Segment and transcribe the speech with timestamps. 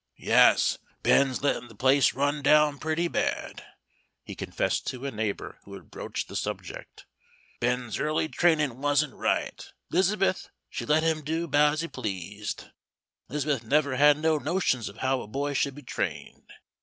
[0.17, 3.63] "Yes, Ben's letting the place run down pretty bad,"
[4.23, 7.05] he confessed to a neighbor who had broached the subject.
[7.59, 9.63] "Ben's early trainin' wasn't right.
[9.91, 12.71] 'Liz'beth, she let him do 'bout as he pleased.
[13.29, 16.51] Liz'beth never had no notions of how a boy should be trained.